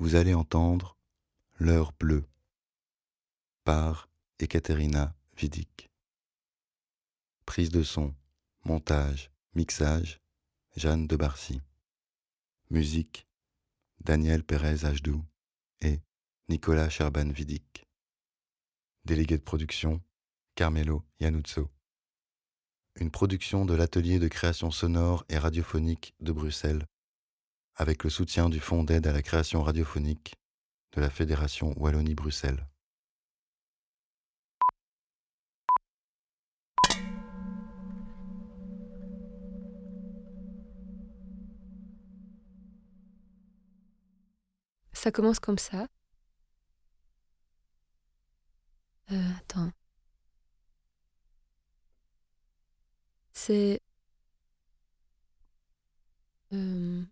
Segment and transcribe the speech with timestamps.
[0.00, 0.96] vous allez entendre
[1.58, 2.24] L'heure bleue
[3.64, 5.90] par Ekaterina Vidic.
[7.44, 8.14] Prise de son,
[8.64, 10.18] montage, mixage,
[10.74, 11.60] Jeanne de Barcy.
[12.70, 13.28] Musique,
[14.00, 15.22] Daniel Pérez Ajdou
[15.82, 16.00] et
[16.48, 17.86] Nicolas Cherban Vidic.
[19.04, 20.00] Délégué de production,
[20.54, 21.68] Carmelo Yanuzzo.
[22.98, 26.86] Une production de l'atelier de création sonore et radiophonique de Bruxelles,
[27.80, 30.34] avec le soutien du Fonds d'aide à la création radiophonique
[30.92, 32.66] de la Fédération Wallonie-Bruxelles.
[44.92, 45.86] Ça commence comme ça.
[49.10, 49.72] Euh, attends.
[53.32, 53.80] C'est...
[56.52, 57.04] Euh,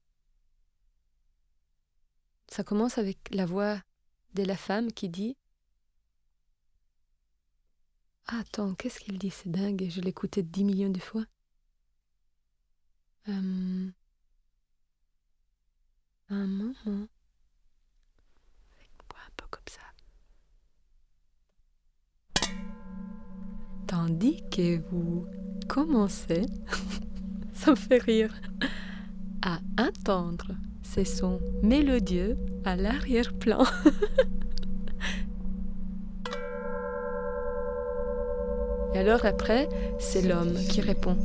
[2.58, 3.80] ça commence avec la voix
[4.34, 5.36] de la femme qui dit
[8.26, 9.30] Attends, qu'est-ce qu'il dit?
[9.30, 11.24] C'est dingue, je l'écoutais dix millions de fois.
[13.28, 13.88] Euh,
[16.30, 17.06] un moment.
[18.74, 19.82] Un peu comme ça.
[23.86, 25.28] Tandis que vous
[25.68, 26.46] commencez,
[27.54, 28.34] ça me fait rire,
[29.42, 30.56] à entendre
[30.94, 33.62] ces sons mélodieux à l'arrière-plan.
[38.94, 41.18] Et alors après, c'est l'homme qui répond.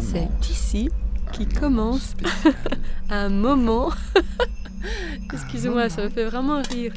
[0.00, 0.90] C'est ici
[1.32, 2.14] qui commence
[3.10, 3.92] un moment.
[5.32, 6.92] Excusez-moi, ça me fait vraiment rire.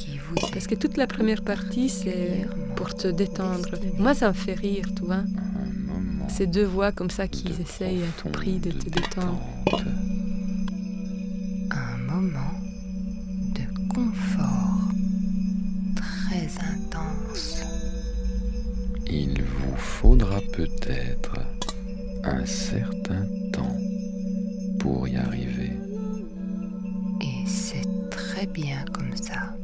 [0.54, 3.70] Parce que toute la première partie, c'est pour te détendre.
[3.98, 5.24] Moi, ça me fait rire, tu vois.
[6.30, 9.40] Ces deux voix comme ça qui essayent à tout prix de te détendre.
[20.02, 21.34] Faudra peut-être
[22.24, 23.78] un certain temps
[24.80, 25.74] pour y arriver.
[27.22, 29.56] Et c'est très bien comme ça.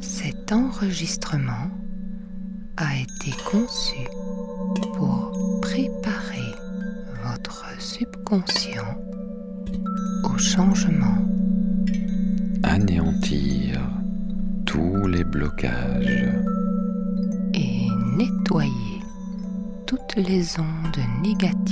[0.00, 1.70] Cet enregistrement
[2.76, 4.06] a été conçu
[4.94, 6.54] pour préparer
[7.24, 8.67] votre subconscient
[20.48, 21.67] les ondes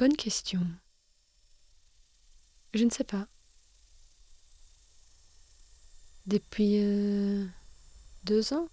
[0.00, 0.60] Bonne question.
[2.72, 3.26] Je ne sais pas.
[6.24, 7.44] Depuis euh,
[8.24, 8.66] deux ans?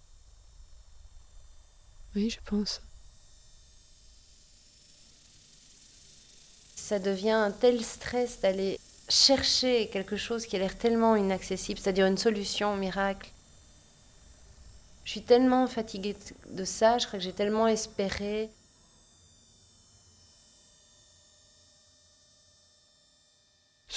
[2.16, 2.80] Oui, je pense.
[6.76, 12.06] Ça devient un tel stress d'aller chercher quelque chose qui a l'air tellement inaccessible, c'est-à-dire
[12.06, 13.30] une solution miracle.
[15.04, 16.16] Je suis tellement fatiguée
[16.46, 18.48] de ça, je crois que j'ai tellement espéré.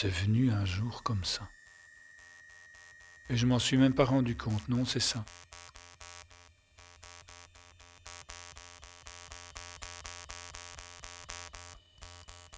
[0.01, 1.47] C'est venu un jour comme ça.
[3.29, 5.23] Et je m'en suis même pas rendu compte, non, c'est ça.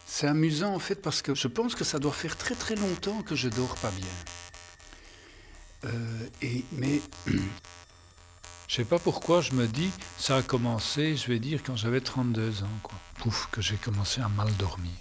[0.05, 3.21] C'est amusant en fait parce que je pense que ça doit faire très très longtemps
[3.23, 4.07] que je dors pas bien.
[5.83, 7.01] Euh, et, mais
[8.69, 11.99] je sais pas pourquoi je me dis ça a commencé, je vais dire quand j'avais
[11.99, 12.97] 32 ans quoi.
[13.15, 14.93] Pouf que j'ai commencé à mal dormir.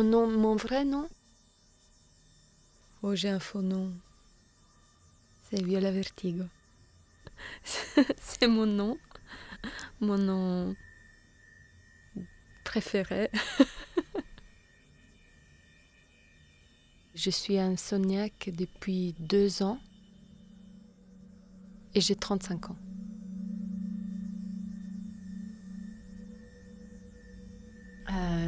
[0.00, 1.06] Mon nom, mon vrai nom?
[3.02, 3.92] Oh, j'ai un faux nom.
[5.42, 6.44] C'est Viola Vertigo.
[8.16, 8.96] C'est mon nom.
[10.00, 10.74] Mon nom
[12.64, 13.30] préféré.
[17.14, 19.78] Je suis insomniaque depuis deux ans
[21.94, 22.76] et j'ai 35 ans.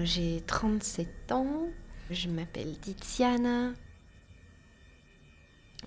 [0.05, 1.67] J'ai 37 ans,
[2.11, 3.73] je m'appelle Tiziana.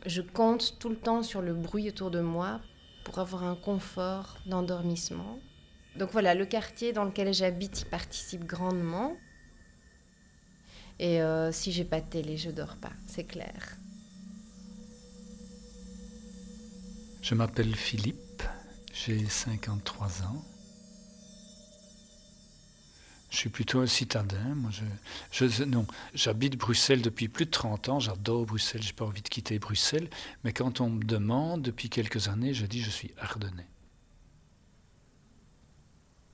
[0.06, 2.60] Je compte tout le temps sur le bruit autour de moi
[3.04, 5.39] pour avoir un confort d'endormissement.
[5.95, 9.16] Donc voilà, le quartier dans lequel j'habite y participe grandement.
[11.00, 13.78] Et euh, si j'ai pas de télé, je dors pas, c'est clair.
[17.21, 18.44] Je m'appelle Philippe,
[18.94, 20.45] j'ai 53 ans.
[23.35, 24.55] Je suis plutôt un citadin.
[24.55, 24.71] Moi,
[25.33, 27.99] je, non, j'habite Bruxelles depuis plus de 30 ans.
[27.99, 28.81] J'adore Bruxelles.
[28.81, 30.09] J'ai pas envie de quitter Bruxelles.
[30.45, 33.67] Mais quand on me demande depuis quelques années, je dis je suis ardennais.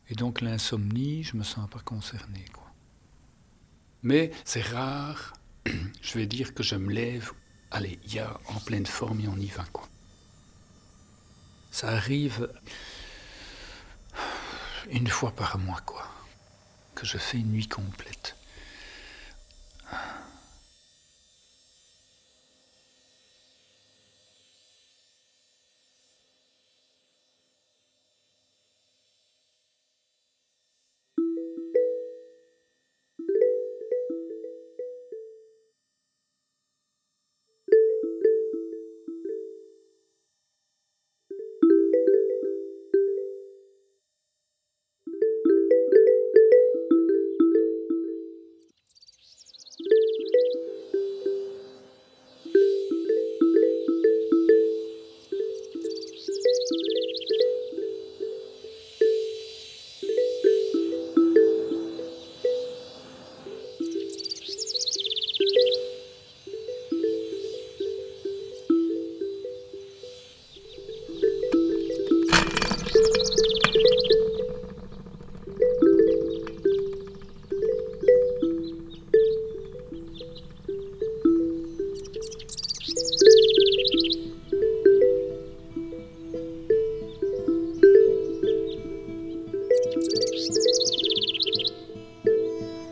[0.10, 2.72] Et donc l'insomnie, je me sens pas concerné, quoi.
[4.04, 5.34] Mais c'est rare.
[6.04, 7.32] Je vais dire que je me lève.
[7.72, 9.88] Allez, il y a en pleine forme et on y va, quoi.
[11.72, 12.48] Ça arrive
[14.92, 16.08] une fois par mois, quoi
[17.02, 18.36] que je fais une nuit complète.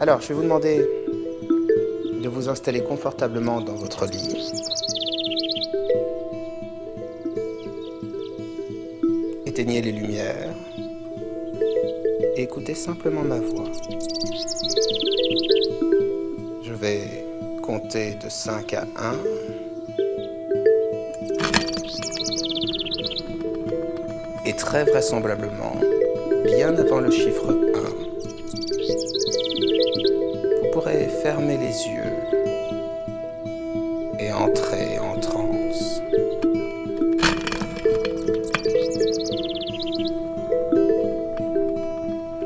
[0.09, 0.89] Alors, je vais vous demander
[2.23, 4.35] de vous installer confortablement dans votre lit.
[9.45, 10.55] Éteignez les lumières
[12.35, 13.69] et écoutez simplement ma voix.
[16.63, 17.01] Je vais
[17.61, 19.13] compter de 5 à 1.
[24.47, 25.75] Et très vraisemblablement,
[26.45, 27.68] bien avant le chiffre
[31.29, 32.15] fermer les yeux
[34.19, 36.01] et entrer en transe.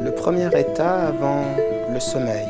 [0.01, 1.45] Le premier état avant
[1.93, 2.49] le sommeil.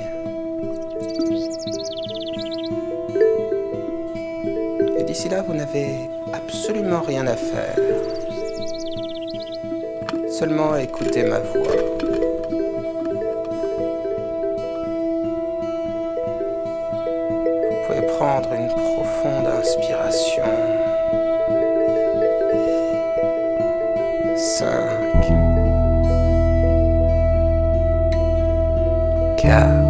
[4.98, 7.78] Et d'ici là, vous n'avez absolument rien à faire.
[10.32, 12.12] Seulement écouter ma voix.
[18.24, 20.44] Prendre une profonde inspiration.
[24.38, 24.68] 5,
[29.38, 29.83] 4,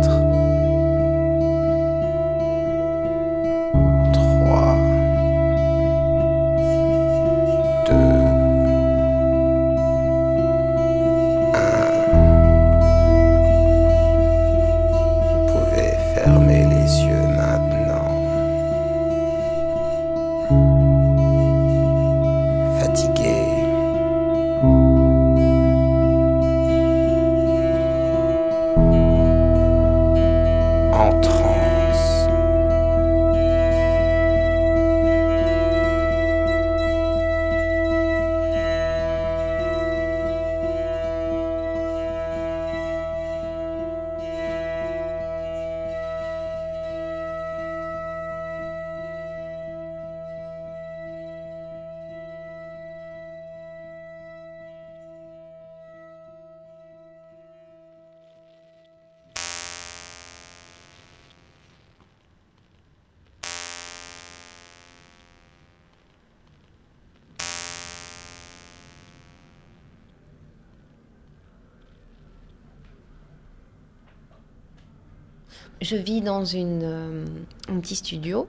[76.33, 77.25] dans une, euh,
[77.67, 78.47] un petit studio.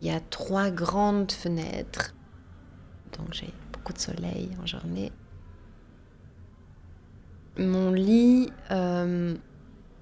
[0.00, 2.14] Il y a trois grandes fenêtres.
[3.16, 5.12] Donc j'ai beaucoup de soleil en journée.
[7.58, 9.34] Mon lit euh,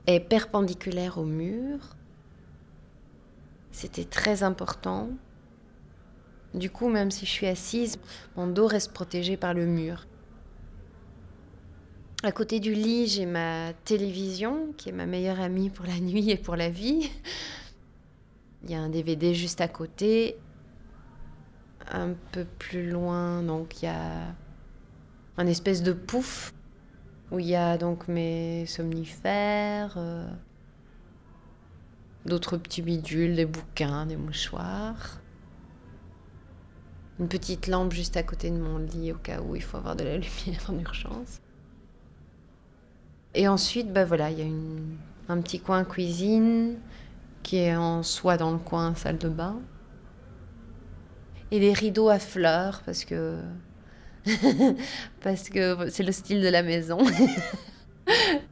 [0.06, 1.78] est perpendiculaire au mur.
[3.70, 5.10] C'était très important.
[6.54, 7.98] Du coup, même si je suis assise,
[8.36, 10.06] mon dos reste protégé par le mur.
[12.24, 16.30] À côté du lit, j'ai ma télévision, qui est ma meilleure amie pour la nuit
[16.30, 17.10] et pour la vie.
[18.62, 20.38] Il y a un DVD juste à côté.
[21.92, 24.34] Un peu plus loin, donc il y a
[25.36, 26.54] un espèce de pouf
[27.30, 30.26] où il y a donc mes somnifères, euh,
[32.24, 35.20] d'autres petits bidules, des bouquins, des mouchoirs.
[37.20, 39.94] Une petite lampe juste à côté de mon lit au cas où il faut avoir
[39.94, 40.16] de la
[40.46, 41.42] lumière en urgence.
[43.34, 46.76] Et ensuite, bah voilà, il y a un petit coin cuisine
[47.42, 49.56] qui est en soi dans le coin salle de bain.
[51.50, 53.38] Et les rideaux à fleurs parce que
[55.22, 56.98] parce que c'est le style de la maison.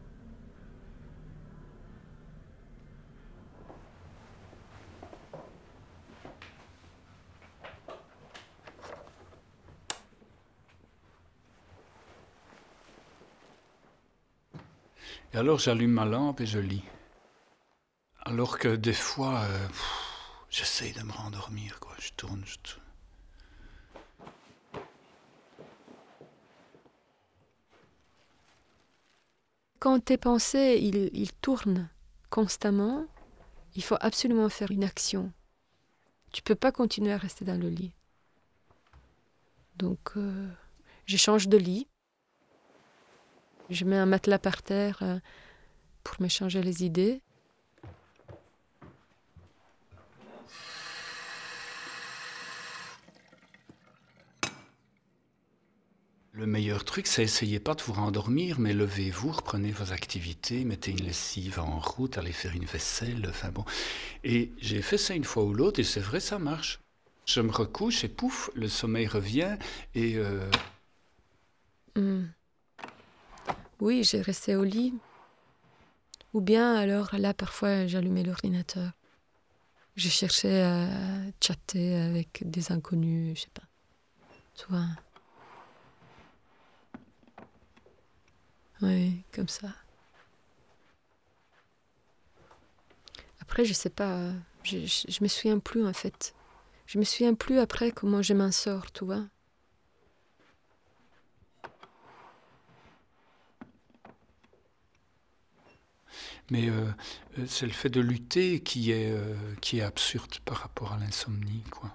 [15.34, 16.84] Et alors j'allume ma lampe et je lis.
[18.24, 19.68] Alors que des fois, euh,
[20.50, 21.94] j'essaye de me rendormir, quoi.
[21.98, 22.82] Je tourne, je tourne.
[29.80, 31.88] Quand tes pensées, ils, tournent
[32.30, 33.04] constamment,
[33.74, 35.32] il faut absolument faire une action.
[36.32, 37.92] Tu peux pas continuer à rester dans le lit.
[39.74, 40.48] Donc, euh,
[41.06, 41.88] je change de lit.
[43.72, 45.18] Je mets un matelas par terre euh,
[46.04, 47.22] pour me changer les idées.
[56.34, 60.90] Le meilleur truc, c'est essayez pas de vous rendormir, mais levez-vous, reprenez vos activités, mettez
[60.90, 63.64] une lessive en route, allez faire une vaisselle, enfin bon.
[64.22, 66.80] Et j'ai fait ça une fois ou l'autre, et c'est vrai, ça marche.
[67.24, 69.56] Je me recouche et pouf, le sommeil revient,
[69.94, 70.16] et...
[70.16, 70.50] Euh,
[71.96, 72.24] hmm.
[73.82, 74.94] Oui, j'ai resté au lit.
[76.34, 78.92] Ou bien alors là, parfois, j'allumais l'ordinateur.
[79.96, 80.86] Je cherchais à
[81.40, 83.64] chatter avec des inconnus, je sais pas.
[84.54, 84.86] Tu vois.
[88.82, 89.74] Oui, comme ça.
[93.40, 94.30] Après, je sais pas,
[94.62, 96.36] je, je, me souviens plus en fait.
[96.86, 99.24] Je me souviens plus après comment je m'en sors, tu vois.
[106.50, 106.86] Mais euh,
[107.38, 110.98] euh, c'est le fait de lutter qui est, euh, qui est absurde par rapport à
[110.98, 111.90] l'insomnie, quoi.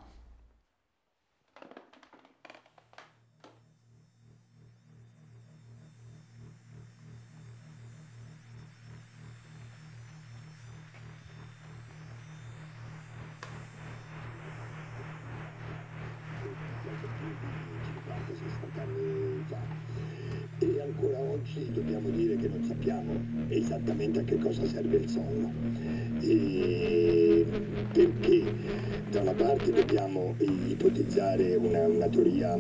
[21.72, 23.12] Dobbiamo dire che non sappiamo
[23.50, 25.52] esattamente a che cosa serve il sonno.
[26.22, 27.46] E
[27.92, 28.44] perché
[29.10, 32.58] da una parte dobbiamo ipotizzare una, una teoria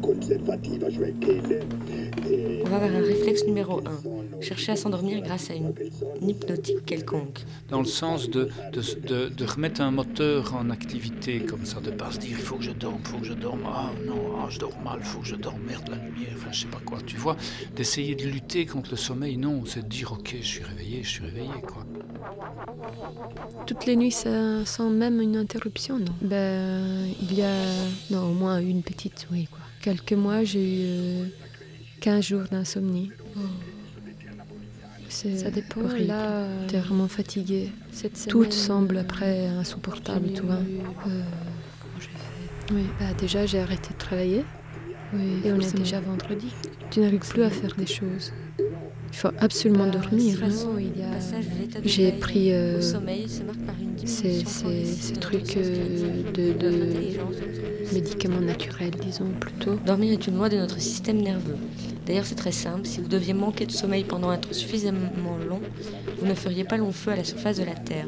[0.00, 1.40] conservativa, cioè che...
[1.48, 5.72] Eh, On va vers un réflexe numéro 1, chercher à s'endormir grâce à une,
[6.20, 7.40] une hypnotique quelconque.
[7.68, 11.90] Dans le sens de, de, de, de, remettre un moteur en activité comme ça, de
[11.90, 14.36] pas se dire il faut que je dorme, il faut que je dorme, ah non,
[14.38, 16.66] ah, je dors mal, il faut que je dorme, merde, la lumière, enfin je sais
[16.66, 17.36] pas quoi, tu vois,
[17.74, 21.08] d'essayer de lutter contre le sommeil, non, c'est de dire ok, je suis réveillé, je
[21.08, 21.86] suis réveillé, quoi.
[23.66, 26.12] Toutes les nuits, ça, sans même une interruption, non?
[26.20, 27.54] Ben, il y a
[28.10, 29.60] non, au moins une petite, oui, quoi.
[29.80, 31.32] Quelques mois, j'ai eu
[32.00, 33.10] 15 euh, jours d'insomnie.
[33.36, 33.40] Oh.
[35.08, 35.80] Ça dépend.
[36.06, 37.72] Là, t'es vraiment fatigué.
[38.28, 40.56] Tout semble après insupportable, tu vois.
[40.56, 41.22] Euh,
[41.80, 44.44] comment j'ai fait Oui, bah déjà j'ai arrêté de travailler.
[45.12, 46.52] Oui, et on est déjà vendredi.
[46.90, 48.32] Tu n'arrives plus à faire des choses.
[49.10, 50.38] Il faut absolument bah, dormir.
[51.84, 52.80] J'ai pris euh,
[54.04, 54.44] ces,
[55.20, 59.74] trucs euh, de, médicaments naturels, disons plutôt.
[59.86, 61.56] Dormir est une loi de notre système nerveux.
[62.06, 62.86] D'ailleurs, c'est très simple.
[62.86, 65.60] Si vous deviez manquer de sommeil pendant un temps suffisamment long,
[66.18, 68.06] vous ne feriez pas long feu à la surface de la Terre.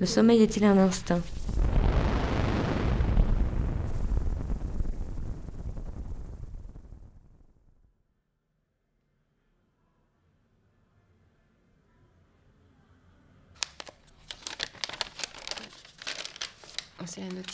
[0.00, 1.20] Le sommeil est-il un instinct?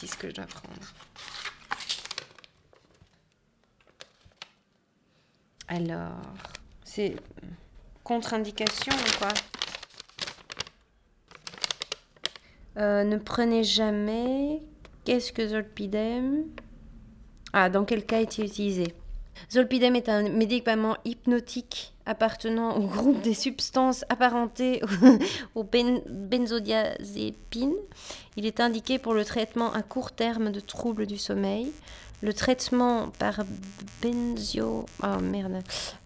[0.06, 0.94] ce que je dois prendre.
[5.68, 6.22] Alors,
[6.84, 7.16] c'est
[8.04, 9.28] contre-indication ou quoi?
[12.78, 14.62] Euh, ne prenez jamais.
[15.04, 16.44] Qu'est-ce que zolpidem?
[17.52, 18.94] Ah, dans quel cas est-il utilisé?
[19.50, 24.80] Zolpidem est un médicament hypnotique appartenant au groupe des substances apparentées
[25.54, 27.74] aux benzodiazépines.
[28.36, 31.72] Il est indiqué pour le traitement à court terme de troubles du sommeil.
[32.20, 33.44] Le traitement par
[34.02, 34.86] benzio,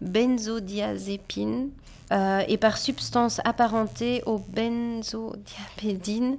[0.01, 1.69] benzodiazépine
[2.11, 6.37] euh, et par substance apparentée aux benzodiazépines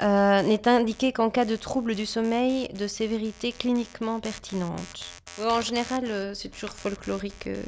[0.00, 5.21] euh, n'est indiqué qu'en cas de trouble du sommeil de sévérité cliniquement pertinente.
[5.40, 7.46] En général, euh, c'est toujours folklorique.
[7.46, 7.62] Euh,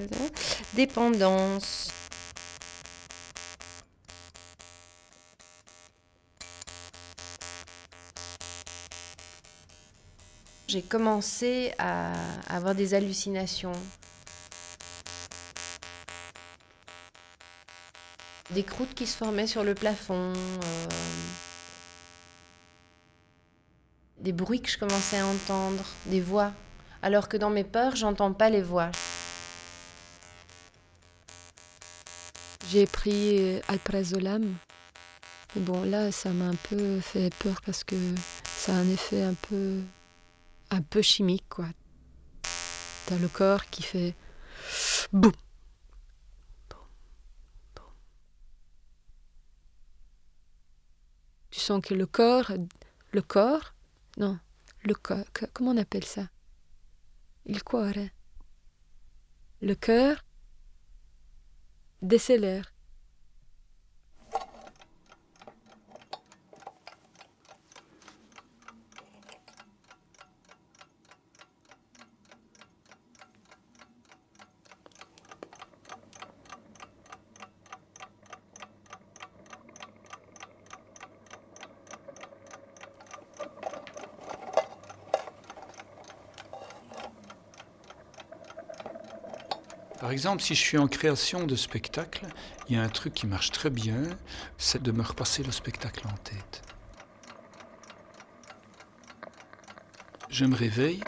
[0.74, 1.90] dépendance.
[10.68, 12.12] J'ai commencé à
[12.48, 13.72] avoir des hallucinations.
[18.50, 20.32] Des croûtes qui se formaient sur le plafond.
[24.24, 26.50] des bruits que je commençais à entendre, des voix,
[27.04, 28.90] alors que dans mes peurs, j'entends pas les voix.
[32.70, 34.54] J'ai pris alprazolam.
[35.54, 37.94] Mais bon, là, ça m'a un peu fait peur parce que
[38.46, 39.80] ça a un effet un peu,
[40.70, 41.66] un peu chimique, quoi.
[43.04, 44.14] T'as le corps qui fait
[45.12, 45.32] boum,
[51.50, 52.50] Tu sens que le corps,
[53.12, 53.74] le corps
[54.16, 54.38] non,
[54.82, 56.22] le cœur, comment on appelle ça?
[57.46, 58.08] Il cuore.
[59.60, 60.24] Le cœur
[62.00, 62.73] décélère.
[90.04, 92.26] Par exemple, si je suis en création de spectacle,
[92.68, 94.02] il y a un truc qui marche très bien,
[94.58, 96.60] c'est de me repasser le spectacle en tête.
[100.28, 101.00] Je me réveille,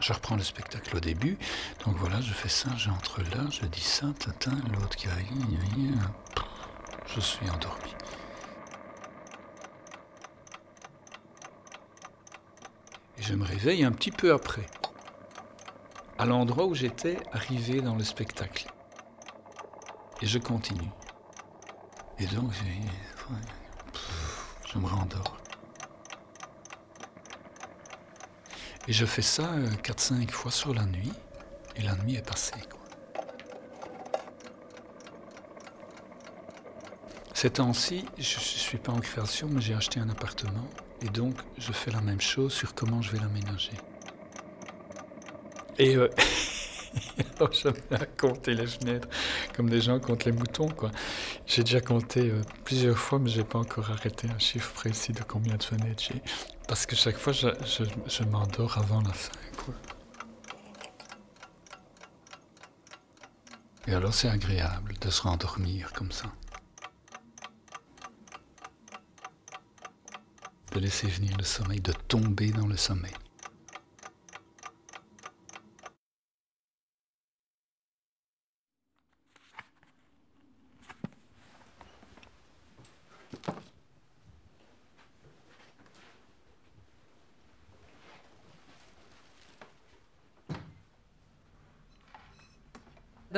[0.00, 1.38] je reprends le spectacle au début,
[1.86, 5.96] donc voilà, je fais ça, j'entre là, je dis ça, tatin, l'autre qui arrive,
[7.06, 7.94] je suis endormi.
[13.18, 14.66] Et je me réveille un petit peu après
[16.22, 18.68] à l'endroit où j'étais arrivé dans le spectacle.
[20.20, 20.92] Et je continue.
[22.20, 22.52] Et donc,
[24.72, 25.36] je me rendors.
[28.86, 29.50] Et je fais ça
[29.82, 31.12] 4-5 euh, fois sur la nuit,
[31.74, 32.52] et la nuit est passée.
[32.70, 32.80] Quoi.
[37.34, 40.68] Ces temps-ci, je ne suis pas en création, mais j'ai acheté un appartement,
[41.00, 43.72] et donc je fais la même chose sur comment je vais l'aménager.
[45.78, 46.08] Et euh,
[47.52, 49.08] je me à compter les fenêtres
[49.54, 50.68] comme des gens comptent les moutons.
[50.68, 50.90] quoi.
[51.46, 55.22] J'ai déjà compté euh, plusieurs fois, mais j'ai pas encore arrêté un chiffre précis de
[55.22, 56.22] combien de fenêtres j'ai.
[56.68, 57.48] Parce que chaque fois, je,
[58.06, 59.32] je, m'endors avant la fin.
[59.64, 59.74] Quoi.
[63.88, 66.26] Et alors, c'est agréable de se rendormir comme ça.
[70.72, 73.12] De laisser venir le sommeil, de tomber dans le sommeil.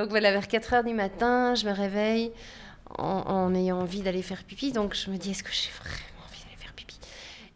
[0.05, 2.31] Donc voilà, vers 4 heures du matin, je me réveille
[2.99, 4.71] en, ayant envie d'aller faire pipi.
[4.71, 6.99] Donc je me dis, est-ce que j'ai vraiment envie d'aller faire pipi?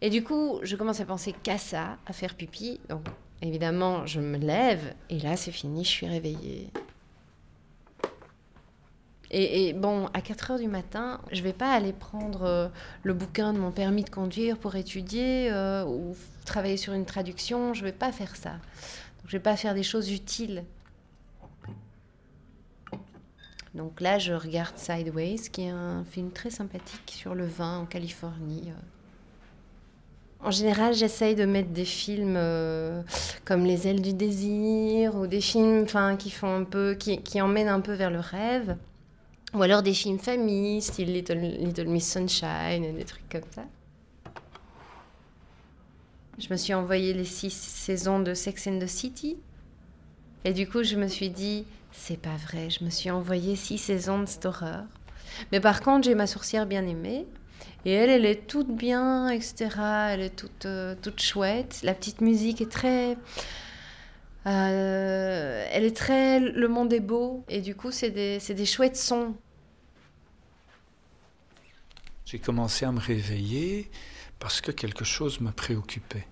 [0.01, 2.81] Et du coup, je commence à penser qu'à ça, à faire pipi.
[2.89, 3.03] Donc
[3.43, 6.71] évidemment, je me lève et là, c'est fini, je suis réveillée.
[9.31, 12.69] Et, bon, à 4 heures du matin, je vais pas aller prendre euh,
[13.03, 17.75] le bouquin de mon permis de conduire pour étudier euh, ou travailler sur une traduction.
[17.75, 18.53] Je vais pas faire ça.
[18.53, 20.65] Donc, je vais pas faire des choses utiles
[23.75, 27.87] donc là, je regarde Sideways, qui est un film très sympathique sur le vin en
[27.87, 28.65] Californie.
[28.69, 30.47] Euh.
[30.47, 33.03] En général, j'essaye de mettre des films euh,
[33.45, 35.85] comme Les ailes du désir ou des films
[36.19, 38.77] qui font un peu, qui, qui, emmènent un peu vers le rêve.
[39.55, 43.65] Ou alors des films famille, style Little, Little Miss Sunshine, des trucs comme ça.
[46.39, 49.37] Je me suis envoyé les six saisons de Sex and the City.
[50.45, 51.65] Et du coup, je me suis dit,
[51.99, 54.85] c'est pas vrai, je me suis envoyé six saisons de cette horreur.
[55.53, 57.27] Mais par contre, j'ai ma sourcière bien aimée.
[57.85, 59.69] Et elle, elle est toute bien, etc.
[60.11, 61.81] Elle est toute, euh, toute chouette.
[61.83, 63.17] La petite musique est très...
[64.47, 66.41] Euh, elle est très...
[66.41, 67.45] Le monde est beau.
[67.49, 69.35] Et du coup, c'est des, des chouettes sons.
[72.25, 73.91] J'ai commencé à me réveiller
[74.39, 76.27] parce que quelque chose me préoccupait.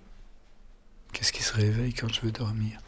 [1.12, 2.79] Qu'est-ce qui se réveille quand je veux dormir?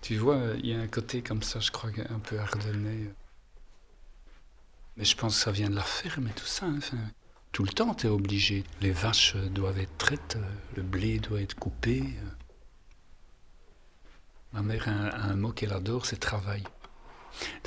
[0.00, 3.12] Tu vois, il y a un côté comme ça, je crois, un peu ardennais.
[4.96, 6.66] Mais je pense que ça vient de la ferme et tout ça.
[6.66, 6.80] Hein.
[7.52, 8.64] tout le temps, tu es obligé.
[8.80, 10.38] Les vaches doivent être traites,
[10.76, 12.04] le blé doit être coupé.
[14.52, 16.64] Ma mère a un, mot qu'elle adore, c'est travail.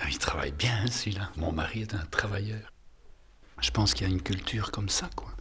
[0.07, 1.31] il travaille bien, hein, celui-là.
[1.37, 2.71] Mon mari est un travailleur.
[3.61, 5.31] Je pense qu'il y a une culture comme ça, quoi.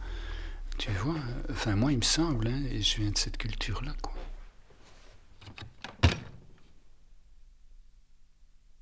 [0.77, 1.19] Tu vois,
[1.51, 4.12] enfin moi il me semble, hein, et je viens de cette culture-là, quoi.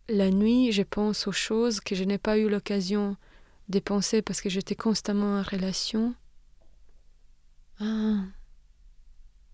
[0.10, 3.16] La nuit, je pense aux choses que je n'ai pas eu l'occasion
[3.70, 6.14] de penser parce que j'étais constamment en relation.
[7.80, 8.24] Ah,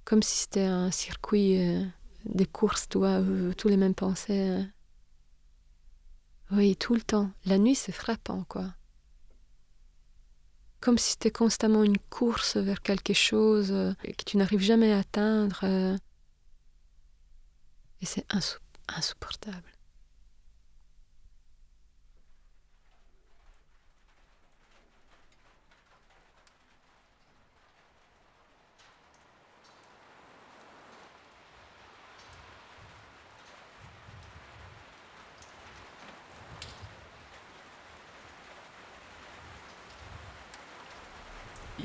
[0.04, 1.86] comme si c'était un circuit euh,
[2.26, 3.22] de courses, toi,
[3.58, 4.50] tous les mêmes pensées.
[4.50, 4.64] Euh.
[6.52, 7.30] Oui, tout le temps.
[7.46, 8.74] La nuit, c'est frappant, quoi.
[10.80, 15.00] Comme si c'était constamment une course vers quelque chose euh, que tu n'arrives jamais à
[15.00, 15.66] atteindre.
[18.02, 18.26] et c'est
[18.88, 19.77] insupportable.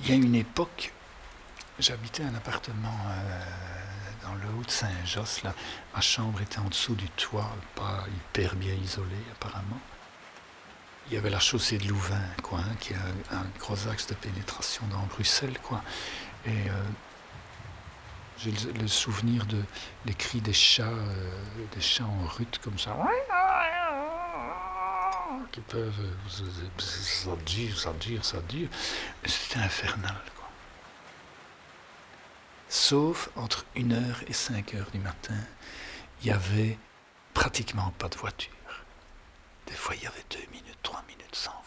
[0.03, 0.93] Il y a une époque,
[1.79, 3.45] j'habitais un appartement euh,
[4.25, 5.43] dans le haut de Saint-Josse.
[5.95, 9.79] Ma chambre était en dessous du toit, pas hyper bien isolée apparemment.
[11.07, 14.15] Il y avait la chaussée de Louvain, quoi, hein, qui a un gros axe de
[14.15, 15.83] pénétration dans Bruxelles, quoi.
[16.47, 16.83] Et euh,
[18.39, 19.63] j'ai le, souvenir de
[20.19, 21.31] cris des chats, euh,
[21.77, 22.97] des chats en rut comme ça
[25.53, 25.93] qui peuvent.
[26.79, 28.69] Ça dure, ça dure, ça dure.
[29.25, 30.49] C'était infernal, quoi.
[32.69, 35.39] Sauf entre 1h et 5h du matin,
[36.21, 36.79] il n'y avait
[37.35, 38.51] pratiquement pas de voiture.
[39.67, 41.62] Des fois, il y avait 2 minutes, 3 minutes sans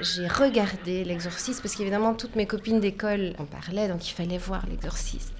[0.00, 4.66] j'ai regardé l'exorciste parce qu'évidemment toutes mes copines d'école en parlaient, donc il fallait voir
[4.66, 5.34] l'exorciste.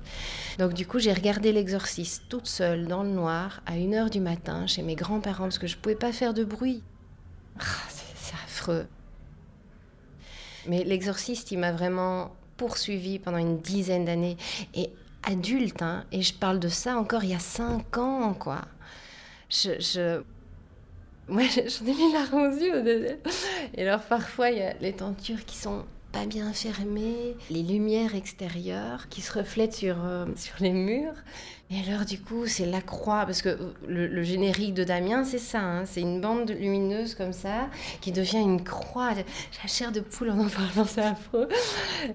[0.59, 4.66] Donc du coup j'ai regardé l'exorciste toute seule dans le noir à 1h du matin
[4.66, 6.83] chez mes grands-parents parce que je pouvais pas faire de bruit.
[7.59, 8.87] Ah, c'est affreux.
[10.66, 14.37] Mais l'exorciste, il m'a vraiment poursuivi pendant une dizaine d'années.
[14.75, 14.90] Et
[15.23, 18.62] adulte, hein, et je parle de ça encore il y a cinq ans, quoi.
[19.49, 20.23] Je, je,
[21.31, 23.19] moi, j'en ai les larmes aux yeux.
[23.75, 28.16] Et alors, parfois, il y a les tentures qui sont pas bien fermées, les lumières
[28.16, 31.14] extérieures qui se reflètent sur, euh, sur les murs.
[31.71, 35.61] Et alors, du coup, c'est la croix, parce que le, générique de Damien, c'est ça,
[35.61, 37.69] hein, c'est une bande lumineuse comme ça,
[38.01, 39.14] qui devient une croix.
[39.14, 39.25] J'ai
[39.62, 41.49] la chair de poule en en parlant, c'est affreux.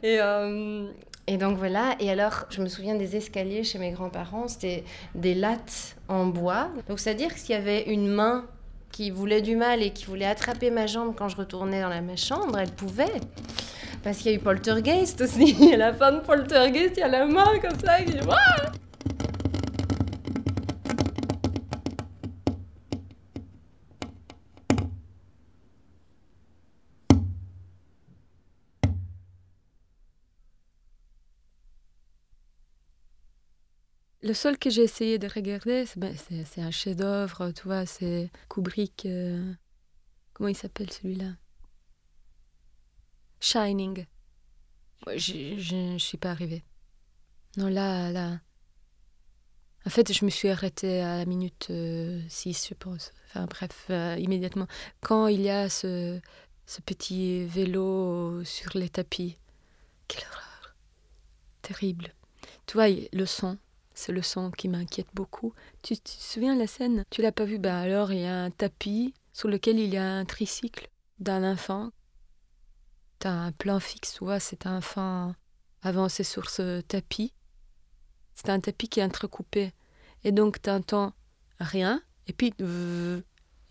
[0.03, 0.87] Et, euh,
[1.27, 4.83] et donc voilà, et alors je me souviens des escaliers chez mes grands-parents, c'était
[5.15, 6.69] des lattes en bois.
[6.87, 8.45] Donc c'est-à-dire que s'il y avait une main
[8.95, 11.99] qui voulait du mal et qui voulait attraper ma jambe quand je retournais dans la
[11.99, 13.19] ma chambre, elle pouvait.
[14.01, 15.69] Parce qu'il y a eu Poltergeist aussi.
[15.73, 18.19] À la fin de Poltergeist, il y a la main comme ça qui dit
[34.25, 36.15] Le seul que j'ai essayé de regarder, c'est ben,
[36.57, 39.05] un chef-d'œuvre, tu vois, c'est Kubrick.
[39.05, 39.53] Euh,
[40.33, 41.33] comment il s'appelle celui-là?
[43.39, 44.07] Shining.
[45.15, 46.63] Je ne suis pas arrivée.
[47.57, 48.39] Non, là, là.
[49.85, 53.13] En fait, je me suis arrêtée à la minute 6, euh, je pense.
[53.27, 54.65] Enfin, bref, euh, immédiatement.
[55.01, 56.19] Quand il y a ce,
[56.65, 59.37] ce petit vélo sur les tapis.
[60.07, 60.75] Quelle horreur.
[61.61, 62.15] Terrible.
[62.65, 63.59] Tu vois, le son
[63.95, 65.53] c'est le son qui m'inquiète beaucoup.
[65.81, 67.03] Tu, te souviens la scène?
[67.09, 69.97] Tu l'as pas vu Ben alors, il y a un tapis sur lequel il y
[69.97, 71.89] a un tricycle d'un enfant.
[73.19, 75.33] T'as un plan fixe, tu vois, c'est un enfant
[75.81, 77.33] avancé sur ce tapis.
[78.35, 79.71] C'est un tapis qui est entrecoupé.
[80.23, 81.13] Et donc, t'entends
[81.59, 82.53] rien, et puis...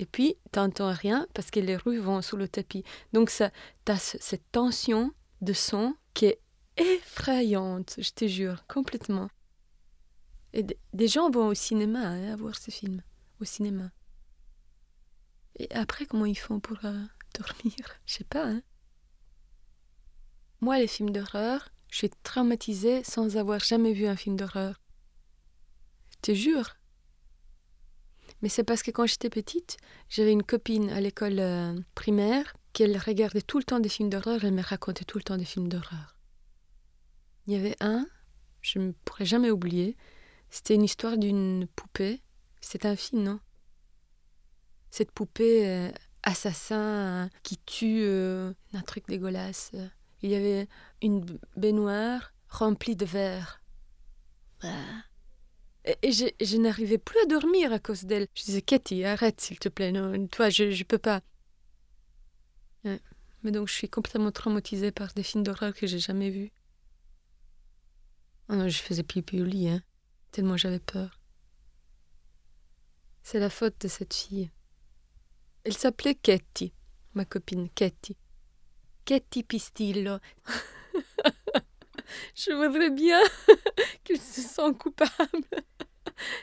[0.00, 2.82] Et puis, t'entends rien parce que les rues vont sous le tapis.
[3.12, 3.50] Donc, ça,
[3.84, 6.40] t'as cette tension de son qui est
[6.76, 9.28] effrayante, je te jure, complètement.
[10.54, 13.02] Et des gens vont au cinéma hein, voir ce film,
[13.40, 13.90] au cinéma.
[15.58, 17.04] Et après, comment ils font pour euh,
[17.38, 17.74] dormir?
[18.06, 18.46] Je sais pas.
[18.46, 18.62] Hein.
[20.60, 24.80] Moi, les films d'horreur, je suis traumatisée sans avoir jamais vu un film d'horreur.
[26.10, 26.76] Je te jure.
[28.40, 29.76] Mais c'est parce que quand j'étais petite,
[30.08, 34.44] j'avais une copine à l'école euh, primaire qui regardait tout le temps des films d'horreur,
[34.44, 36.16] elle me racontait tout le temps des films d'horreur.
[37.46, 38.06] Il y avait un,
[38.62, 39.96] je ne pourrais jamais oublier,
[40.54, 42.22] c'était une histoire d'une poupée.
[42.60, 43.40] C'est un film, non?
[44.88, 45.90] Cette poupée euh,
[46.22, 49.72] assassin euh, qui tue euh, un truc dégueulasse.
[50.22, 50.68] Il y avait
[51.02, 53.64] une baignoire remplie de verre.
[56.02, 58.28] Et, je, n'arrivais plus à dormir à cause d'elle.
[58.34, 59.90] Je disais, Cathy, arrête s'il te plaît.
[59.90, 61.20] Non, toi, je ne peux pas.
[62.84, 66.52] Mais donc, je suis complètement traumatisée par des films d'horreur que j'ai jamais vus.
[68.48, 69.82] Oh non, je faisais pipi au lit, hein
[70.34, 71.20] tellement j'avais peur.
[73.22, 74.50] C'est la faute de cette fille.
[75.62, 76.72] Elle s'appelait Ketty,
[77.14, 78.16] ma copine Ketty.
[79.04, 80.18] Ketty Pistillo.
[82.34, 83.20] Je voudrais bien
[84.04, 85.14] qu'elle se sente coupable.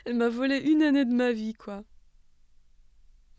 [0.06, 1.84] Elle m'a volé une année de ma vie, quoi.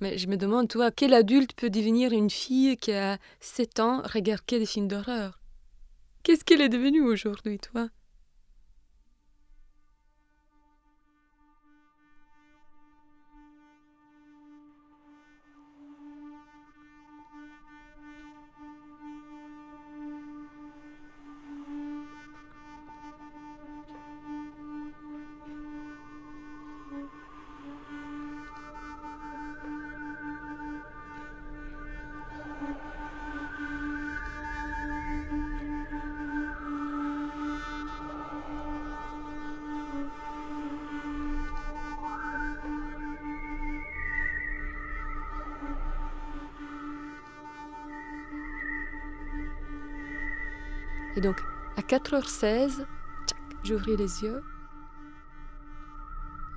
[0.01, 4.01] Mais je me demande, toi, quel adulte peut devenir une fille qui a 7 ans,
[4.03, 5.41] regarder des films d'horreur
[6.21, 7.89] Qu'est-ce qu'elle est devenue aujourd'hui, toi?
[51.93, 52.87] 4h16,
[53.63, 54.41] j'ouvris les yeux.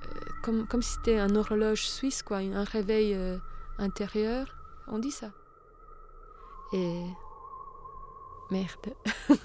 [0.03, 3.37] Euh, comme, comme si c'était un horloge suisse, quoi, un réveil euh,
[3.77, 4.47] intérieur.
[4.87, 5.29] On dit ça.
[6.73, 7.03] Et.
[8.49, 8.95] Merde.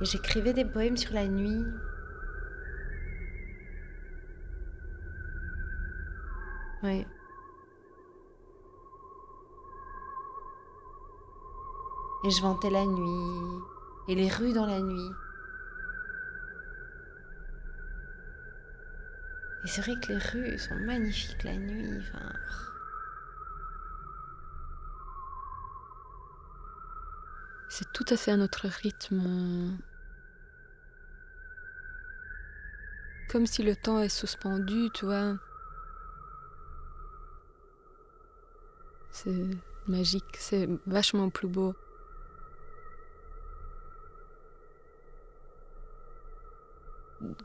[0.00, 1.64] Et j'écrivais des poèmes sur la nuit.
[6.82, 7.04] Oui.
[12.24, 13.62] Et je vantais la nuit
[14.08, 15.10] et les rues dans la nuit.
[19.64, 21.98] Et c'est vrai que les rues sont magnifiques la nuit.
[22.00, 22.32] Enfin...
[27.78, 29.78] C'est tout à fait un autre rythme.
[33.30, 35.36] Comme si le temps est suspendu, tu vois.
[39.12, 39.46] C'est
[39.86, 41.72] magique, c'est vachement plus beau.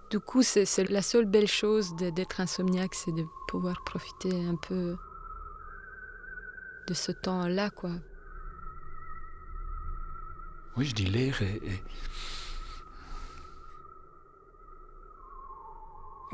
[0.10, 4.98] Du coup, c'est la seule belle chose d'être insomniaque, c'est de pouvoir profiter un peu
[6.88, 7.92] de ce temps-là, quoi.
[10.76, 11.62] Oui, je dis l'air et,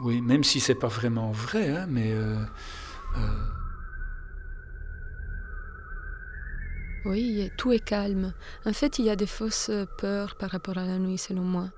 [0.02, 2.14] Oui, même si c'est pas vraiment vrai, hein, mais...
[2.14, 2.42] Euh,
[3.18, 3.48] euh,
[7.04, 8.34] oui, tout est calme.
[8.66, 11.70] En fait, il y a des fausses peurs par rapport à la nuit, selon moi.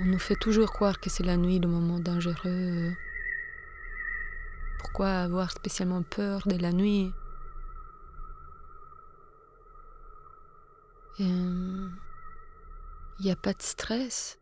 [0.00, 2.92] On nous fait toujours croire que c'est la nuit le moment dangereux.
[4.78, 7.12] Pourquoi avoir spécialement peur de la nuit?
[11.18, 11.90] Il
[13.20, 14.38] n'y a pas de stress.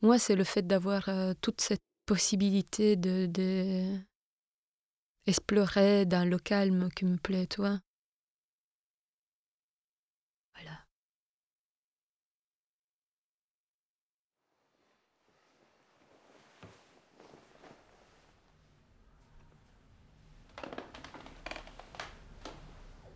[0.00, 3.98] Moi, c'est le fait d'avoir euh, toute cette possibilité de, de,
[5.26, 7.80] explorer dans le calme qui me plaît, toi.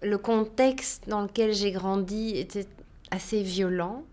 [0.02, 2.66] Le contexte dans lequel j'ai grandi était
[3.10, 4.04] assez violent.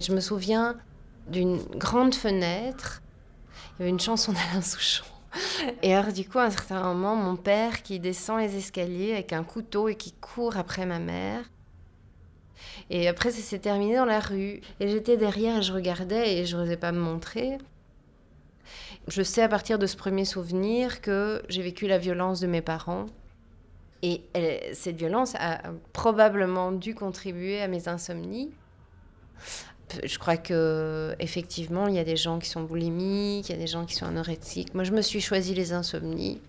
[0.00, 0.76] Je me souviens
[1.26, 3.02] d'une grande fenêtre.
[3.78, 5.04] Il y avait une chanson d'Alain Souchon.
[5.82, 9.32] Et alors, du coup, à un certain moment, mon père qui descend les escaliers avec
[9.32, 11.42] un couteau et qui court après ma mère.
[12.90, 14.60] Et après, ça s'est terminé dans la rue.
[14.80, 17.58] Et j'étais derrière et je regardais et je n'osais pas me montrer.
[19.08, 22.60] Je sais à partir de ce premier souvenir que j'ai vécu la violence de mes
[22.60, 23.06] parents.
[24.02, 24.22] Et
[24.74, 25.60] cette violence a
[25.92, 28.50] probablement dû contribuer à mes insomnies.
[30.04, 33.58] Je crois que effectivement, il y a des gens qui sont boulimiques, il y a
[33.58, 34.74] des gens qui sont anorexiques.
[34.74, 36.40] Moi, je me suis choisi les insomnies.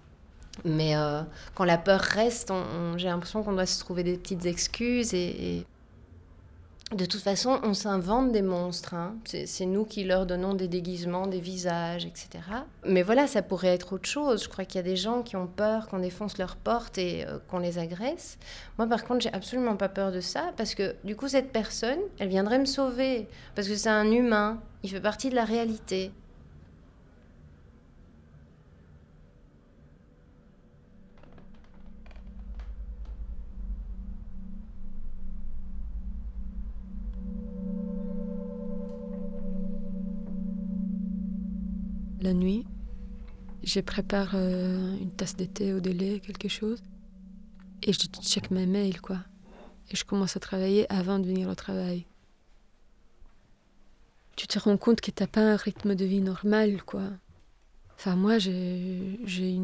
[0.65, 1.21] Mais euh,
[1.55, 2.51] quand la peur reste,
[2.97, 5.65] j'ai l'impression qu'on doit se trouver des petites excuses et
[6.91, 8.95] de toute façon, on s'invente des monstres.
[8.95, 9.15] Hein.
[9.23, 12.29] C'est nous qui leur donnons des déguisements, des visages, etc.
[12.83, 14.43] Mais voilà, ça pourrait être autre chose.
[14.43, 17.27] Je crois qu'il y a des gens qui ont peur qu'on défonce leurs portes et
[17.27, 18.39] euh, qu'on les agresse.
[18.79, 21.99] Moi, par contre, j'ai absolument pas peur de ça parce que du coup, cette personne,
[22.17, 24.59] elle viendrait me sauver parce que c'est un humain.
[24.81, 26.11] Il fait partie de la réalité.
[42.21, 42.65] La nuit,
[43.63, 46.83] je prépare euh, une tasse de thé au délai, quelque chose,
[47.81, 49.19] et je check mes mails, quoi.
[49.89, 52.05] Et je commence à travailler avant de venir au travail.
[54.35, 57.03] Tu te rends compte que t'as pas un rythme de vie normal, quoi.
[57.95, 59.57] Enfin, moi, j'ai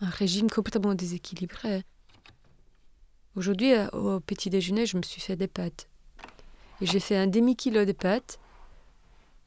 [0.00, 1.84] un régime complètement déséquilibré.
[3.36, 5.88] Aujourd'hui, au petit déjeuner, je me suis fait des pâtes.
[6.80, 8.40] Et j'ai fait un demi-kilo de pâtes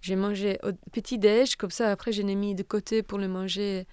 [0.03, 3.87] j'ai mangé au petit-déj, comme ça, après, je l'ai mis de côté pour le manger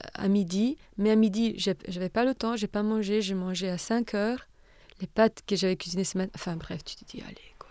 [0.00, 0.78] euh, à midi.
[0.96, 4.48] Mais à midi, j'avais pas le temps, j'ai pas mangé, j'ai mangé à 5 heures.
[5.02, 6.32] Les pâtes que j'avais cuisinées ce matin.
[6.34, 7.68] Enfin bref, tu te dis, allez, quoi.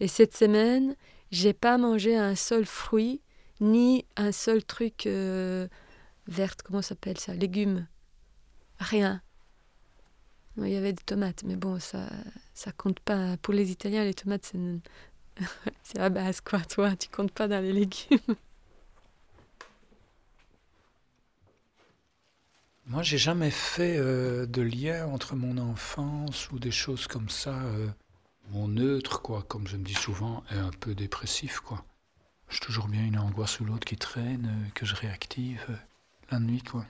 [0.00, 0.96] Et cette semaine,
[1.30, 3.22] j'ai pas mangé un seul fruit,
[3.60, 5.66] ni un seul truc euh,
[6.26, 7.32] vert, comment s'appelle ça?
[7.32, 7.86] Légumes.
[8.80, 9.22] Rien.
[10.58, 12.06] il y avait des tomates, mais bon, ça
[12.60, 13.38] ça compte pas.
[13.38, 14.58] Pour les Italiens, les tomates, c'est
[15.82, 18.18] c'est la base, quoi, toi, tu comptes pas dans les légumes.
[22.86, 27.54] Moi, j'ai jamais fait euh, de lien entre mon enfance ou des choses comme ça.
[27.62, 27.88] Euh,
[28.50, 31.84] mon neutre, quoi, comme je me dis souvent, est un peu dépressif, quoi.
[32.48, 35.64] J'ai toujours bien une angoisse ou l'autre qui traîne, euh, que je réactive
[36.32, 36.84] la nuit, quoi.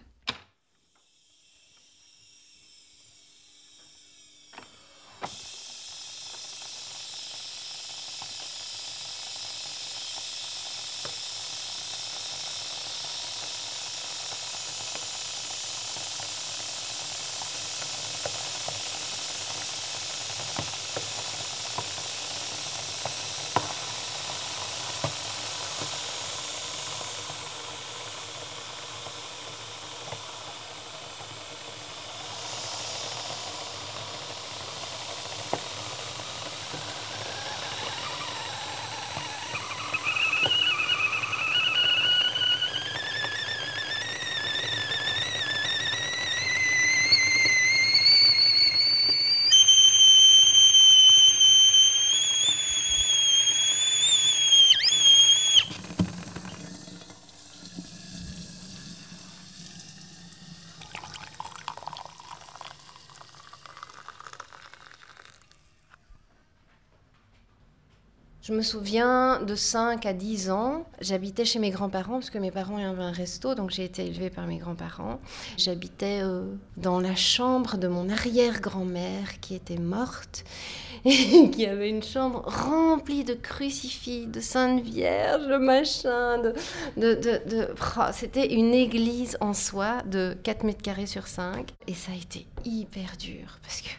[68.43, 72.51] Je me souviens de 5 à 10 ans, j'habitais chez mes grands-parents parce que mes
[72.51, 75.21] parents avaient un resto, donc j'ai été élevée par mes grands-parents.
[75.59, 76.47] J'habitais euh,
[76.79, 80.45] dans la chambre de mon arrière-grand-mère qui était morte
[81.05, 86.55] et qui avait une chambre remplie de crucifix, de saintes vierges, machin, de...
[86.97, 87.69] de, de, de...
[87.99, 92.17] Oh, C'était une église en soi de 4 mètres carrés sur 5 et ça a
[92.17, 93.91] été hyper dur parce que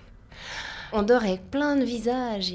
[0.94, 2.54] on dort avec plein de visages,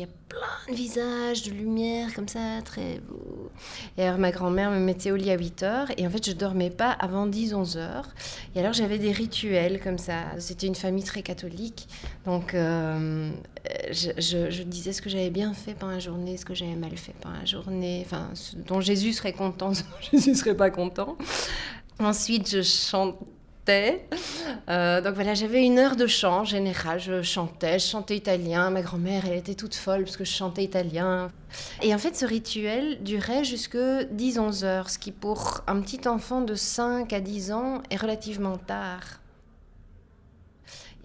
[0.67, 3.51] plein de de lumière comme ça, très beau.
[3.97, 6.33] Et alors ma grand-mère me mettait au lit à 8 heures et en fait je
[6.33, 8.09] dormais pas avant 10-11 heures.
[8.55, 10.23] Et alors j'avais des rituels comme ça.
[10.39, 11.89] C'était une famille très catholique,
[12.25, 13.31] donc euh,
[13.91, 17.15] je, disais ce que j'avais bien fait pendant la journée, ce que j'avais mal fait
[17.21, 21.17] pendant la journée, enfin ce dont Jésus serait content, ce dont Jésus serait pas content.
[21.99, 22.63] Ensuite je
[23.69, 27.01] euh, donc voilà, j'avais une heure de chant en général.
[27.01, 28.71] Je chantais, je chantais italien.
[28.71, 31.31] Ma grand-mère, elle était toute folle parce que je chantais italien.
[31.83, 36.41] Et en fait, ce rituel durait jusque 10-11 heures, ce qui pour un petit enfant
[36.41, 39.21] de 5 à 10 ans est relativement tard.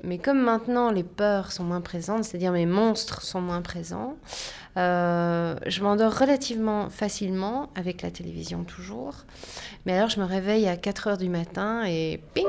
[0.04, 4.16] Mais comme maintenant les peurs sont moins présentes, c'est-à-dire mes monstres sont moins présents,
[4.78, 9.26] euh, je m'endors relativement facilement, avec la télévision toujours.
[9.86, 12.46] Mais alors je me réveille à 4 heures du matin et ping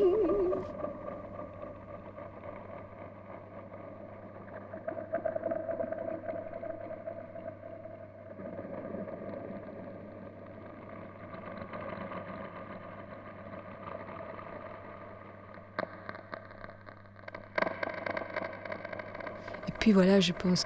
[19.68, 20.64] Et puis voilà, je pense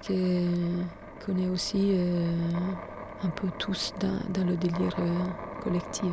[1.27, 2.31] qu'on est aussi euh,
[3.24, 6.12] un peu tous dans, le délire euh, collectif.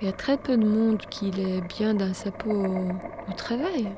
[0.00, 2.88] Il y a très peu de monde qui est bien dans sa peau au,
[3.28, 3.88] au travail.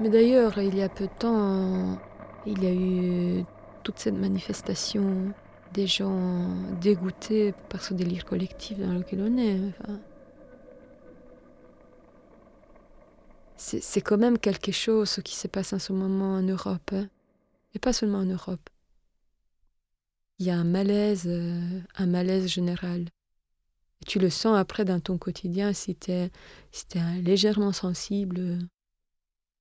[0.00, 1.98] Mais d'ailleurs, il y a peu de temps,
[2.46, 3.44] il y a eu
[3.84, 5.32] toute cette manifestation
[5.74, 6.48] des gens
[6.80, 9.60] dégoûtés par ce délire collectif dans lequel on est.
[9.80, 10.00] Enfin,
[13.56, 16.90] c'est quand même quelque chose ce qui se passe en ce moment en Europe.
[16.92, 17.08] Hein.
[17.74, 18.70] Et pas seulement en Europe.
[20.38, 23.08] Il y a un malaise, euh, un malaise général.
[24.00, 26.30] Et tu le sens après dans ton quotidien si tu es,
[27.22, 28.58] légèrement sensible.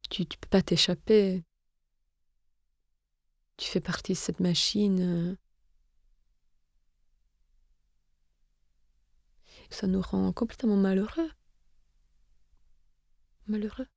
[0.10, 1.44] Tu ne peux pas t'échapper.
[3.58, 5.00] Tu fais partie de cette machine.
[5.02, 5.36] euh,
[9.74, 11.32] Ça nous rend complètement malheureux.
[13.48, 13.88] Malheureux.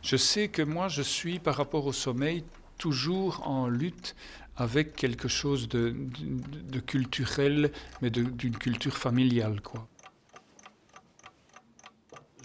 [0.00, 2.44] Je sais que moi, je suis par rapport au sommeil
[2.78, 4.14] toujours en lutte
[4.54, 5.92] avec quelque chose de
[6.86, 9.88] culturel, mais d'une culture familiale, quoi.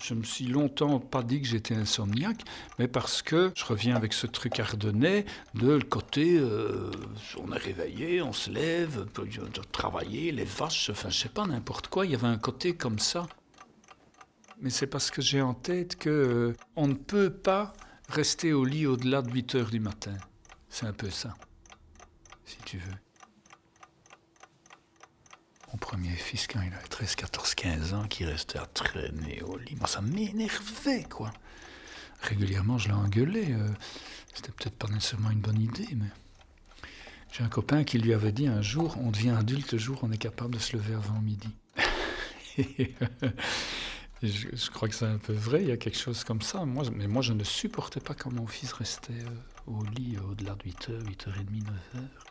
[0.02, 2.42] Je me suis longtemps pas dit que j'étais insomniaque,
[2.78, 5.26] mais parce que je reviens avec ce truc ardennais
[5.56, 6.90] de le côté, euh,
[7.38, 11.88] on est réveillé, on se lève, de travailler, les vaches, enfin je sais pas, n'importe
[11.88, 12.06] quoi.
[12.06, 13.28] Il y avait un côté comme ça.
[14.62, 17.74] Mais c'est parce que j'ai en tête que euh, on ne peut pas
[18.10, 20.16] rester au lit au-delà de 8 heures du matin.
[20.70, 21.34] C'est un peu ça,
[22.46, 23.09] si tu veux.
[25.80, 29.76] Premier fils, quand il avait 13, 14, 15 ans, qui restait à traîner au lit,
[29.78, 31.32] moi ça m'énervait, quoi.
[32.22, 33.54] Régulièrement, je l'ai engueulé.
[33.54, 33.70] euh,
[34.34, 36.08] C'était peut-être pas nécessairement une bonne idée, mais.
[37.32, 40.08] J'ai un copain qui lui avait dit un jour on devient adulte le jour où
[40.08, 41.50] on est capable de se lever avant midi.
[42.58, 43.30] Et, euh,
[44.24, 46.66] je, crois que c'est un peu vrai, il y a quelque chose comme ça.
[46.66, 50.56] Moi, mais moi, je ne supportais pas quand mon fils restait euh, au lit au-delà
[50.56, 52.29] de 8h, 8h30, 9h.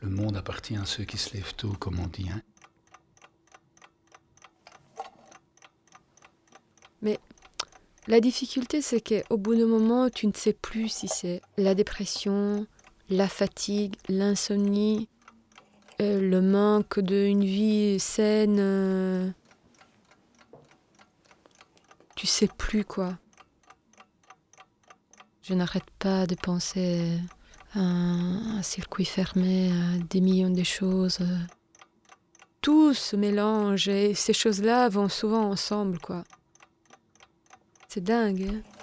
[0.00, 2.28] Le monde appartient à ceux qui se lèvent tôt, comme on dit.
[2.30, 2.42] Hein.
[7.02, 7.18] Mais
[8.06, 12.66] la difficulté, c'est qu'au bout d'un moment, tu ne sais plus si c'est la dépression,
[13.08, 15.08] la fatigue, l'insomnie,
[16.00, 18.56] euh, le manque d'une vie saine.
[18.58, 19.30] euh,
[22.16, 23.18] Tu sais plus quoi.
[25.42, 27.18] Je n'arrête pas de penser
[27.74, 31.18] un, circuit fermé, à des millions de choses.
[32.60, 36.24] Tout se mélange et ces choses-là vont souvent ensemble, quoi.
[37.88, 38.50] C'est dingue.
[38.50, 38.73] hein.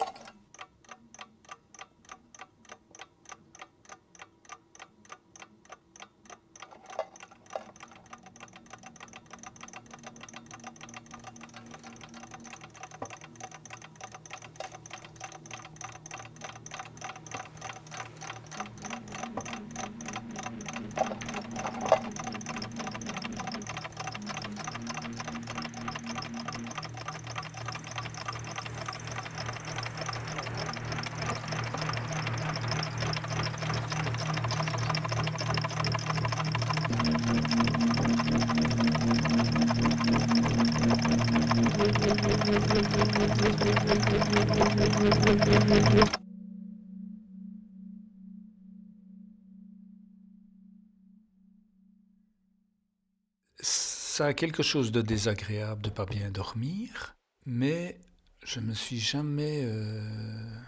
[54.22, 57.16] Ça a quelque chose de désagréable de pas bien dormir,
[57.48, 58.00] mais
[58.44, 60.62] je me suis jamais euh,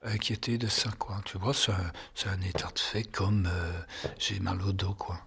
[0.00, 1.20] inquiété de ça, quoi.
[1.26, 3.82] Tu vois, c'est un, état de fait comme euh,
[4.18, 5.20] j'ai mal au dos, quoi.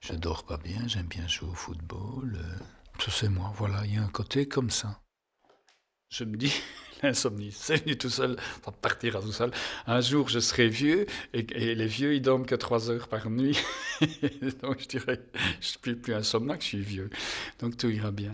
[0.00, 2.36] Je dors pas bien, j'aime bien jouer au football.
[2.38, 2.58] Euh,
[2.98, 5.00] tout c'est moi, voilà, il y a un côté comme ça.
[6.10, 6.52] Je me dis,
[7.02, 9.50] l'insomnie, c'est venu tout seul, ça partira tout seul.
[9.86, 11.42] Un jour, je serai vieux, et,
[11.74, 13.58] les vieux, ils dorment que trois heures par nuit.
[14.62, 17.10] Donc, je dirais, je ne suis plus insomniaque, je suis vieux.
[17.60, 18.32] Donc, tout ira bien.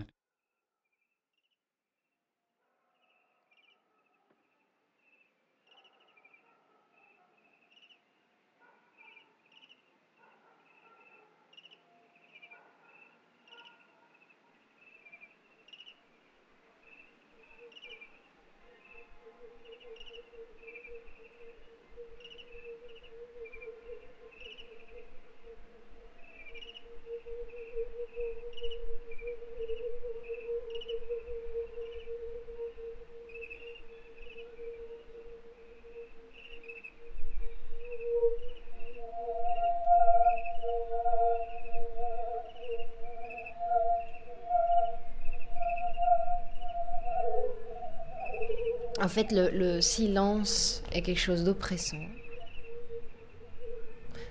[49.81, 52.05] Silence est quelque chose d'oppressant.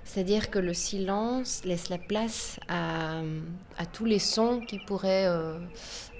[0.03, 3.21] C'est-à-dire que le silence laisse la place à,
[3.91, 5.57] tous les sons qui pourraient euh,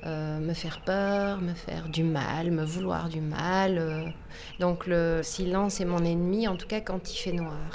[0.05, 4.13] euh, me faire peur, me faire du mal, me vouloir du mal.
[4.59, 7.69] Donc le silence est mon ennemi, en tout cas quand il fait noir.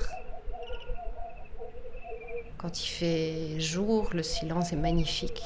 [2.59, 5.43] Quand il fait jour, le silence est magnifique.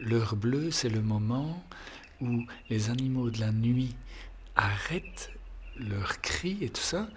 [0.00, 1.64] L'heure bleue, c'est le moment
[2.20, 3.94] où les animaux de la nuit
[4.56, 5.30] arrêtent
[5.76, 7.08] leurs cris et tout ça.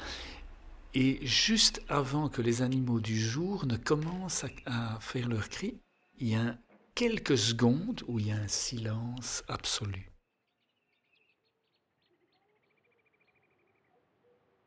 [0.93, 5.76] Et juste avant que les animaux du jour ne commencent à, faire leurs cris,
[6.19, 6.57] il y a
[6.93, 10.11] quelques secondes où il y a un silence absolu.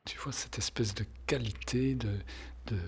[0.05, 2.19] Tu vois cette espèce de qualité de,
[2.67, 2.79] de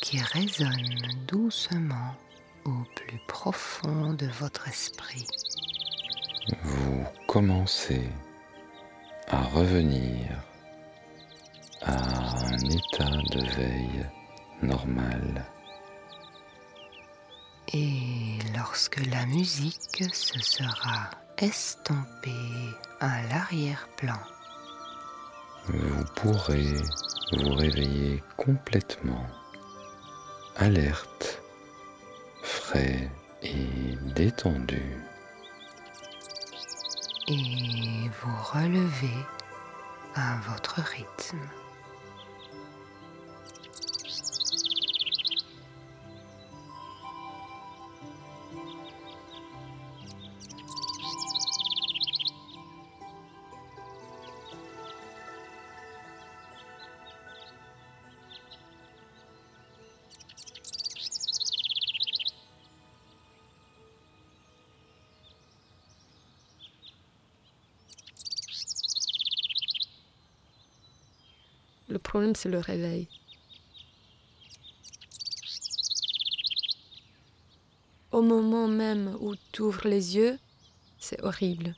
[0.00, 0.18] qui
[0.52, 2.14] résonne doucement
[2.64, 5.26] au plus profond de votre esprit.
[6.62, 8.08] Vous commencez
[9.28, 10.28] à revenir
[11.82, 14.06] à un état de veille
[14.62, 15.44] normal.
[17.72, 24.20] Et lorsque la musique se sera estompée à l'arrière-plan,
[25.66, 26.74] vous pourrez
[27.32, 29.26] vous réveiller complètement
[30.56, 31.42] alerte,
[32.42, 33.10] frais
[33.42, 34.82] et détendu.
[37.28, 39.26] Et vous relevez
[40.14, 41.38] à votre rythme.
[72.12, 73.08] Problème, c'est le réveil.
[78.10, 80.38] Au moment même où tu ouvres les yeux,
[80.98, 81.74] c'est horrible.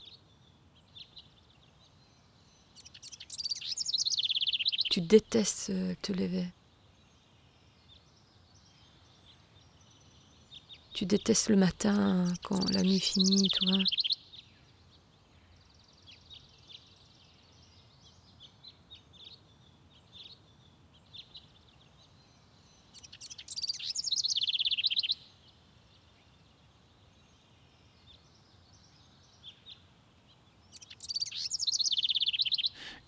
[4.91, 5.72] Tu détestes
[6.03, 6.49] te lever.
[10.95, 13.66] Tu détestes le matin quand la nuit finit, tu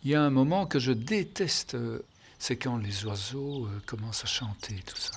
[0.07, 1.99] Il y a un moment que je déteste, euh,
[2.39, 5.11] c'est quand les oiseaux euh, commencent à chanter, tout ça.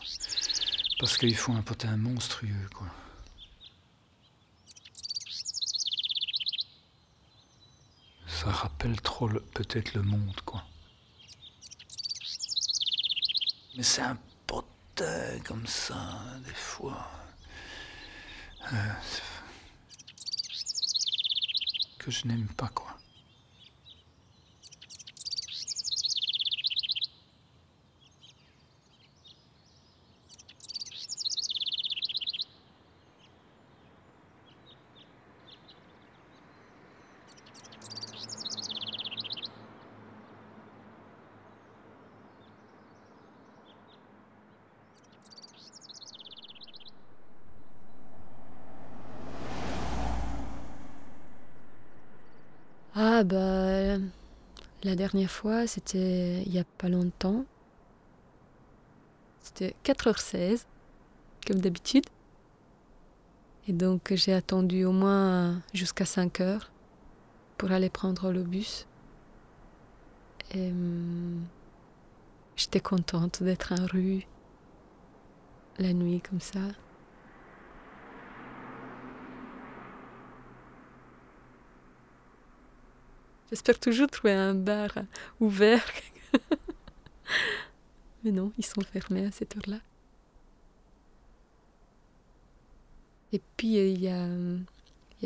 [0.99, 2.87] Parce qu'ils font un potin monstrueux, quoi.
[8.25, 10.65] Ça rappelle trop peut-être le monde, quoi.
[13.77, 14.17] Mais c'est un
[14.47, 17.07] potin comme ça, des fois.
[18.73, 18.93] Euh,
[21.99, 22.88] que je n'aime pas, quoi.
[53.21, 53.97] Ah bah
[54.83, 57.43] la dernière fois, c'était il y a pas longtemps.
[59.41, 60.63] C'était 4h16,
[61.45, 62.05] comme d'habitude.
[63.67, 66.69] Et donc j'ai attendu au moins jusqu'à 5h
[67.57, 68.87] pour aller prendre le bus.
[70.51, 71.43] Et hum,
[72.55, 74.25] j'étais contente d'être en rue
[75.77, 76.61] la nuit comme ça.
[83.49, 84.91] J'espère toujours trouver un bar
[85.39, 85.83] ouvert.
[88.23, 89.79] Mais non, ils sont fermés à cette heure-là.
[93.31, 94.65] Et puis, il y a, il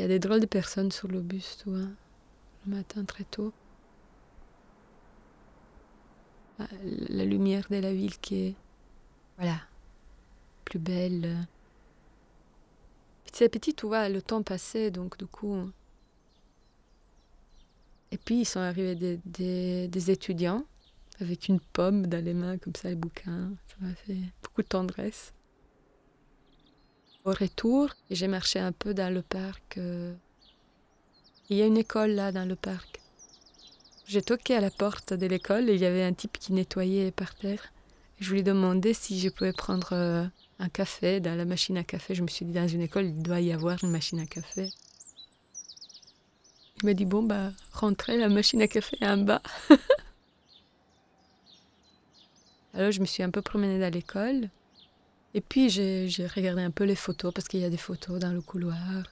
[0.00, 1.78] y a des drôles de personnes sur le bus, vois,
[2.66, 3.52] le matin très tôt.
[6.58, 6.66] Ah,
[7.08, 8.54] La lumière de la ville qui est,
[9.38, 9.60] voilà,
[10.64, 11.46] plus belle.
[13.24, 15.70] Petit à petit, tu vois, le temps passait, donc du coup,
[18.14, 20.64] et puis, ils sont arrivés des, étudiants
[21.20, 23.50] avec une pomme dans les mains, comme ça, les bouquins.
[23.66, 25.32] Ça m'a fait beaucoup de tendresse.
[27.24, 29.80] Au retour, j'ai marché un peu dans le parc.
[31.50, 33.00] Il y a une école là, dans le parc.
[34.06, 37.10] J'ai toqué à la porte de l'école et il y avait un type qui nettoyait
[37.10, 37.72] par terre.
[38.20, 39.92] Je lui ai demandé si je pouvais prendre
[40.60, 42.14] un café dans la machine à café.
[42.14, 44.68] Je me suis dit, dans une école, il doit y avoir une machine à café.
[46.78, 49.42] Il m'a dit bon bah rentrez, la machine à café est en bas.
[52.74, 54.50] Alors je me suis un peu promenée dans l'école.
[55.34, 58.32] Et puis j'ai regardé un peu les photos parce qu'il y a des photos dans
[58.32, 59.04] le couloir.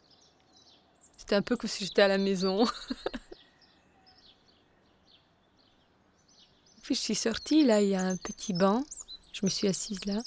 [1.17, 2.65] C'était un peu comme si j'étais à la maison.
[6.83, 8.85] puis je suis sortie, là il y a un petit banc.
[9.33, 10.21] Je me suis assise là.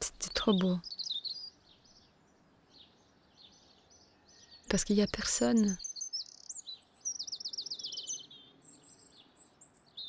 [0.00, 0.78] C'était trop beau.
[4.68, 5.78] Parce qu'il n'y a personne.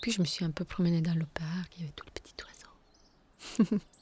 [0.02, 2.12] Puis je me suis un peu promenée dans le parc, il y avait tout le
[2.12, 3.80] petit oiseau.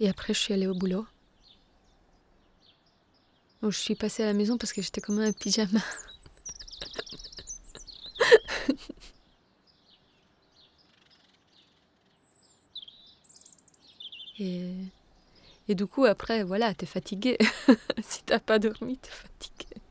[0.00, 1.06] Et après, je suis allée au boulot.
[3.62, 5.80] Je suis passée à la maison parce que j'étais comme un pyjama.
[14.38, 14.74] Et
[15.68, 17.38] Et du coup, après, voilà, t'es fatigué.
[18.02, 19.83] si t'as pas dormi, t'es fatigué.